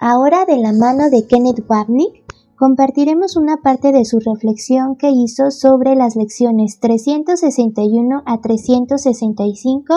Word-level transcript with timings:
Ahora, 0.00 0.44
de 0.44 0.58
la 0.58 0.72
mano 0.72 1.10
de 1.10 1.26
Kenneth 1.26 1.64
Wapnick, 1.68 2.24
compartiremos 2.56 3.36
una 3.36 3.56
parte 3.56 3.90
de 3.90 4.04
su 4.04 4.20
reflexión 4.20 4.94
que 4.94 5.10
hizo 5.10 5.50
sobre 5.50 5.96
las 5.96 6.14
lecciones 6.14 6.78
361 6.78 8.22
a 8.24 8.40
365 8.40 9.94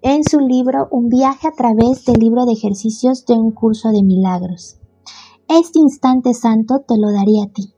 en 0.00 0.24
su 0.24 0.40
libro 0.40 0.88
Un 0.90 1.10
viaje 1.10 1.48
a 1.48 1.52
través 1.52 2.06
del 2.06 2.20
libro 2.20 2.46
de 2.46 2.52
ejercicios 2.52 3.26
de 3.26 3.34
un 3.34 3.50
curso 3.50 3.90
de 3.90 4.02
milagros. 4.02 4.78
Este 5.48 5.80
instante 5.80 6.32
santo 6.32 6.80
te 6.88 6.96
lo 6.96 7.12
daría 7.12 7.44
a 7.44 7.48
ti. 7.48 7.74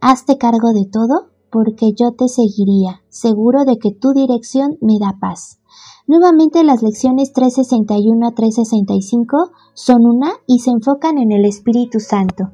Hazte 0.00 0.38
cargo 0.38 0.72
de 0.72 0.86
todo, 0.86 1.30
porque 1.56 1.94
yo 1.94 2.12
te 2.12 2.28
seguiría, 2.28 3.00
seguro 3.08 3.64
de 3.64 3.78
que 3.78 3.90
tu 3.90 4.12
dirección 4.12 4.76
me 4.82 4.98
da 5.00 5.16
paz. 5.18 5.58
Nuevamente 6.06 6.62
las 6.64 6.82
lecciones 6.82 7.32
361 7.32 8.26
a 8.26 8.32
365 8.32 9.52
son 9.72 10.04
una 10.04 10.32
y 10.46 10.58
se 10.58 10.70
enfocan 10.70 11.16
en 11.16 11.32
el 11.32 11.46
Espíritu 11.46 11.98
Santo. 11.98 12.50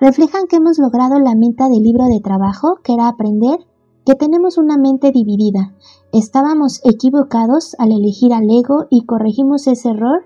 Reflejan 0.00 0.46
que 0.48 0.56
hemos 0.56 0.78
logrado 0.78 1.18
la 1.18 1.34
meta 1.34 1.68
del 1.68 1.82
libro 1.82 2.06
de 2.06 2.20
trabajo, 2.20 2.78
que 2.82 2.94
era 2.94 3.08
aprender 3.08 3.58
que 4.06 4.14
tenemos 4.14 4.56
una 4.56 4.78
mente 4.78 5.12
dividida. 5.12 5.74
Estábamos 6.14 6.80
equivocados 6.82 7.76
al 7.78 7.92
elegir 7.92 8.32
al 8.32 8.44
ego 8.44 8.86
y 8.88 9.04
corregimos 9.04 9.66
ese 9.66 9.90
error 9.90 10.24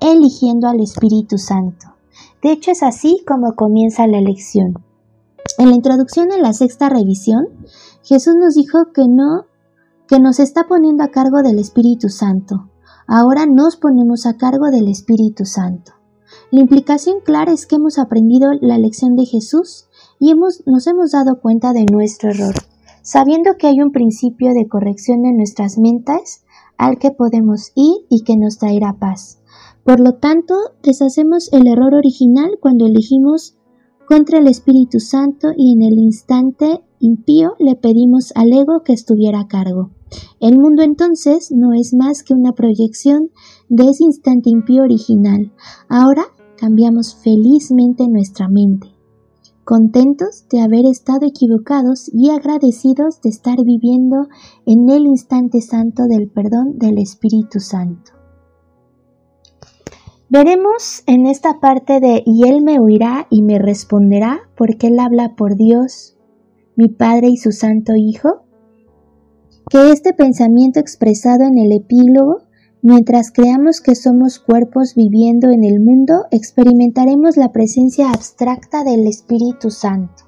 eligiendo 0.00 0.68
al 0.68 0.78
Espíritu 0.78 1.36
Santo. 1.36 1.88
De 2.44 2.52
hecho 2.52 2.70
es 2.70 2.84
así 2.84 3.24
como 3.26 3.56
comienza 3.56 4.06
la 4.06 4.20
lección. 4.20 4.84
En 5.58 5.68
la 5.68 5.76
introducción 5.76 6.32
a 6.32 6.38
la 6.38 6.52
sexta 6.52 6.88
revisión, 6.88 7.46
Jesús 8.02 8.34
nos 8.36 8.54
dijo 8.54 8.92
que 8.94 9.06
no 9.08 9.46
que 10.08 10.18
nos 10.20 10.40
está 10.40 10.64
poniendo 10.68 11.04
a 11.04 11.08
cargo 11.08 11.42
del 11.42 11.58
Espíritu 11.58 12.08
Santo. 12.10 12.68
Ahora 13.06 13.46
nos 13.46 13.76
ponemos 13.76 14.26
a 14.26 14.36
cargo 14.36 14.70
del 14.70 14.88
Espíritu 14.88 15.46
Santo. 15.46 15.92
La 16.50 16.60
implicación 16.60 17.20
clara 17.24 17.52
es 17.52 17.66
que 17.66 17.76
hemos 17.76 17.98
aprendido 17.98 18.50
la 18.60 18.78
lección 18.78 19.16
de 19.16 19.24
Jesús 19.24 19.86
y 20.18 20.30
hemos, 20.30 20.62
nos 20.66 20.86
hemos 20.86 21.12
dado 21.12 21.40
cuenta 21.40 21.72
de 21.72 21.86
nuestro 21.90 22.30
error, 22.30 22.54
sabiendo 23.02 23.56
que 23.58 23.68
hay 23.68 23.80
un 23.80 23.90
principio 23.90 24.52
de 24.52 24.68
corrección 24.68 25.24
en 25.24 25.36
nuestras 25.36 25.78
mentes 25.78 26.44
al 26.76 26.98
que 26.98 27.10
podemos 27.10 27.72
ir 27.74 28.06
y 28.10 28.22
que 28.24 28.36
nos 28.36 28.58
traerá 28.58 28.98
paz. 28.98 29.40
Por 29.84 29.98
lo 29.98 30.14
tanto, 30.14 30.54
deshacemos 30.82 31.52
el 31.52 31.66
error 31.66 31.94
original 31.94 32.58
cuando 32.60 32.86
elegimos 32.86 33.56
contra 34.06 34.38
el 34.38 34.48
Espíritu 34.48 35.00
Santo 35.00 35.48
y 35.56 35.72
en 35.72 35.82
el 35.82 35.98
instante 35.98 36.82
impío 36.98 37.54
le 37.58 37.76
pedimos 37.76 38.32
al 38.34 38.52
ego 38.52 38.82
que 38.84 38.92
estuviera 38.92 39.40
a 39.40 39.48
cargo. 39.48 39.90
El 40.40 40.58
mundo 40.58 40.82
entonces 40.82 41.50
no 41.50 41.72
es 41.72 41.94
más 41.94 42.22
que 42.22 42.34
una 42.34 42.52
proyección 42.52 43.30
de 43.68 43.84
ese 43.90 44.04
instante 44.04 44.50
impío 44.50 44.82
original. 44.82 45.52
Ahora 45.88 46.24
cambiamos 46.56 47.14
felizmente 47.16 48.06
nuestra 48.08 48.48
mente, 48.48 48.88
contentos 49.64 50.46
de 50.50 50.60
haber 50.60 50.86
estado 50.86 51.26
equivocados 51.26 52.10
y 52.12 52.30
agradecidos 52.30 53.20
de 53.22 53.30
estar 53.30 53.56
viviendo 53.64 54.28
en 54.66 54.88
el 54.90 55.06
instante 55.06 55.60
santo 55.60 56.04
del 56.04 56.28
perdón 56.28 56.78
del 56.78 56.98
Espíritu 56.98 57.58
Santo. 57.58 58.21
Veremos 60.32 61.02
en 61.04 61.26
esta 61.26 61.60
parte 61.60 62.00
de 62.00 62.22
y 62.24 62.48
él 62.48 62.62
me 62.62 62.80
oirá 62.80 63.26
y 63.28 63.42
me 63.42 63.58
responderá 63.58 64.40
porque 64.56 64.86
él 64.86 64.98
habla 64.98 65.36
por 65.36 65.56
Dios, 65.56 66.16
mi 66.74 66.88
Padre 66.88 67.28
y 67.28 67.36
su 67.36 67.52
Santo 67.52 67.92
Hijo, 67.96 68.46
que 69.68 69.90
este 69.90 70.14
pensamiento 70.14 70.80
expresado 70.80 71.44
en 71.44 71.58
el 71.58 71.70
epílogo, 71.72 72.38
mientras 72.80 73.30
creamos 73.30 73.82
que 73.82 73.94
somos 73.94 74.38
cuerpos 74.38 74.94
viviendo 74.94 75.50
en 75.50 75.64
el 75.64 75.80
mundo, 75.80 76.24
experimentaremos 76.30 77.36
la 77.36 77.52
presencia 77.52 78.08
abstracta 78.08 78.84
del 78.84 79.06
Espíritu 79.06 79.68
Santo. 79.68 80.24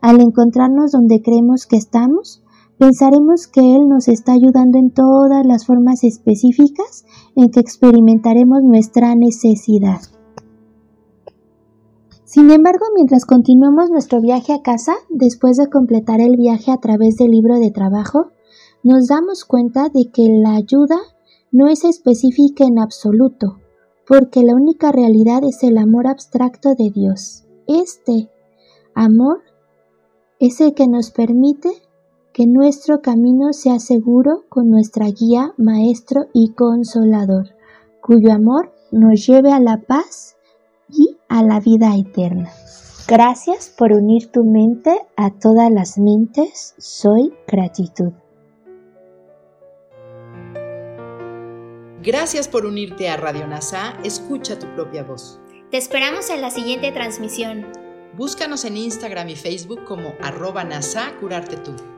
Al 0.00 0.20
encontrarnos 0.20 0.90
donde 0.90 1.22
creemos 1.22 1.68
que 1.68 1.76
estamos, 1.76 2.42
pensaremos 2.78 3.46
que 3.46 3.60
Él 3.60 3.88
nos 3.88 4.08
está 4.08 4.32
ayudando 4.32 4.78
en 4.78 4.90
todas 4.90 5.44
las 5.44 5.66
formas 5.66 6.04
específicas 6.04 7.04
en 7.36 7.50
que 7.50 7.60
experimentaremos 7.60 8.62
nuestra 8.62 9.14
necesidad. 9.14 10.00
Sin 12.24 12.50
embargo, 12.50 12.84
mientras 12.94 13.24
continuamos 13.24 13.90
nuestro 13.90 14.20
viaje 14.20 14.52
a 14.52 14.62
casa, 14.62 14.92
después 15.08 15.56
de 15.56 15.68
completar 15.68 16.20
el 16.20 16.36
viaje 16.36 16.70
a 16.70 16.76
través 16.76 17.16
del 17.16 17.30
libro 17.30 17.58
de 17.58 17.70
trabajo, 17.70 18.32
nos 18.82 19.08
damos 19.08 19.44
cuenta 19.44 19.88
de 19.88 20.10
que 20.12 20.28
la 20.28 20.54
ayuda 20.54 20.98
no 21.50 21.68
es 21.68 21.84
específica 21.84 22.64
en 22.64 22.78
absoluto, 22.78 23.60
porque 24.06 24.42
la 24.42 24.54
única 24.54 24.92
realidad 24.92 25.42
es 25.42 25.62
el 25.62 25.78
amor 25.78 26.06
abstracto 26.06 26.74
de 26.74 26.90
Dios. 26.90 27.46
Este 27.66 28.30
amor 28.94 29.40
es 30.38 30.60
el 30.60 30.74
que 30.74 30.86
nos 30.86 31.10
permite 31.10 31.70
que 32.38 32.46
nuestro 32.46 33.00
camino 33.02 33.52
sea 33.52 33.80
seguro 33.80 34.44
con 34.48 34.70
nuestra 34.70 35.06
guía, 35.06 35.54
maestro 35.56 36.26
y 36.32 36.52
consolador, 36.52 37.48
cuyo 38.00 38.32
amor 38.32 38.72
nos 38.92 39.26
lleve 39.26 39.50
a 39.50 39.58
la 39.58 39.78
paz 39.80 40.36
y 40.88 41.16
a 41.28 41.42
la 41.42 41.58
vida 41.58 41.96
eterna. 41.96 42.48
Gracias 43.08 43.74
por 43.76 43.90
unir 43.90 44.30
tu 44.30 44.44
mente 44.44 45.00
a 45.16 45.30
todas 45.30 45.68
las 45.72 45.98
mentes. 45.98 46.76
Soy 46.78 47.34
gratitud. 47.48 48.12
Gracias 52.04 52.46
por 52.46 52.66
unirte 52.66 53.08
a 53.08 53.16
Radio 53.16 53.48
NASA. 53.48 53.94
Escucha 54.04 54.60
tu 54.60 54.72
propia 54.76 55.02
voz. 55.02 55.40
Te 55.72 55.76
esperamos 55.76 56.30
en 56.30 56.40
la 56.40 56.52
siguiente 56.52 56.92
transmisión. 56.92 57.66
Búscanos 58.16 58.64
en 58.64 58.76
Instagram 58.76 59.28
y 59.28 59.34
Facebook 59.34 59.82
como 59.82 60.12
arroba 60.22 60.62
NASA 60.62 61.16
Curarte 61.18 61.56
Tú. 61.56 61.97